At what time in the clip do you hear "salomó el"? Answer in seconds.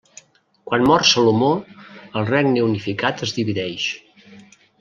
1.09-2.27